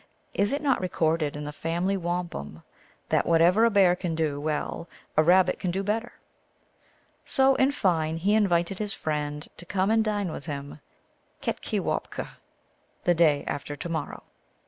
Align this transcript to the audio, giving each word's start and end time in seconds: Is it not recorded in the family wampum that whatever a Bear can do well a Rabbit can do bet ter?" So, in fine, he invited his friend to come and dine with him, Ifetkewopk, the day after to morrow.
Is 0.33 0.51
it 0.51 0.63
not 0.63 0.81
recorded 0.81 1.35
in 1.35 1.45
the 1.45 1.51
family 1.53 1.95
wampum 1.95 2.63
that 3.09 3.23
whatever 3.27 3.65
a 3.65 3.69
Bear 3.69 3.95
can 3.95 4.15
do 4.15 4.39
well 4.41 4.89
a 5.15 5.21
Rabbit 5.21 5.59
can 5.59 5.69
do 5.69 5.83
bet 5.83 6.01
ter?" 6.01 6.11
So, 7.23 7.53
in 7.53 7.71
fine, 7.71 8.17
he 8.17 8.33
invited 8.33 8.79
his 8.79 8.93
friend 8.93 9.47
to 9.57 9.63
come 9.63 9.91
and 9.91 10.03
dine 10.03 10.31
with 10.31 10.47
him, 10.47 10.79
Ifetkewopk, 11.43 12.27
the 13.03 13.13
day 13.13 13.43
after 13.45 13.75
to 13.75 13.89
morrow. 13.89 14.23